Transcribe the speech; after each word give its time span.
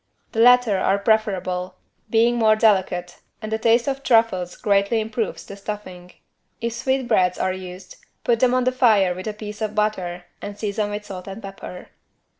The 0.31 0.39
latter 0.39 0.79
are 0.79 0.97
preferable, 0.97 1.75
being 2.09 2.35
more 2.37 2.55
delicate 2.55 3.19
and 3.39 3.53
a 3.53 3.59
taste 3.59 3.87
of 3.87 4.01
truffles 4.01 4.55
greatly 4.57 4.99
improves 4.99 5.45
the 5.45 5.55
stuffing. 5.55 6.13
If 6.59 6.73
sweetbreads 6.73 7.37
are 7.37 7.53
used, 7.53 7.97
put 8.23 8.39
them 8.39 8.55
on 8.55 8.63
the 8.63 8.71
fire 8.71 9.13
with 9.13 9.27
a 9.27 9.33
piece 9.33 9.61
of 9.61 9.75
butter 9.75 10.23
and 10.41 10.57
season 10.57 10.89
with 10.89 11.05
salt 11.05 11.27
and 11.27 11.39
pepper. 11.39 11.89